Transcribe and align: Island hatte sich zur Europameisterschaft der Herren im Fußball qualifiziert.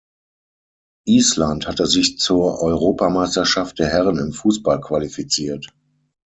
Island 1.07 1.67
hatte 1.67 1.85
sich 1.85 2.17
zur 2.17 2.59
Europameisterschaft 2.63 3.77
der 3.77 3.89
Herren 3.89 4.17
im 4.17 4.33
Fußball 4.33 4.81
qualifiziert. 4.81 5.75